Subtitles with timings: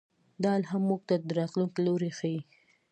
[0.43, 2.39] دا الهام موږ ته د راتلونکي لوری ښيي.